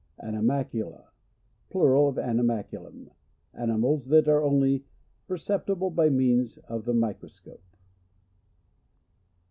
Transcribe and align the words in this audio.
Animalcula.— 0.19 1.09
Plural 1.69 2.09
of 2.09 2.15
aninialcu 2.15 2.81
lum— 2.81 3.11
animals 3.65 4.07
that 4.07 4.27
are 4.27 4.41
only 4.43 4.83
per 5.27 5.37
ceptible 5.37 5.93
by 5.93 6.09
means 6.09 6.57
of 6.67 6.85
the 6.85 6.93
micro 6.95 7.29
scope. 7.29 7.77